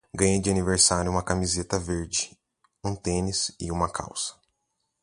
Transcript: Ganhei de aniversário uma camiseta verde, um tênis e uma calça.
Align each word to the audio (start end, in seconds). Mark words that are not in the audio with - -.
Ganhei 0.15 0.39
de 0.41 0.49
aniversário 0.49 1.11
uma 1.11 1.21
camiseta 1.21 1.77
verde, 1.77 2.35
um 2.83 2.95
tênis 2.95 3.55
e 3.59 3.71
uma 3.71 3.87
calça. 3.87 4.33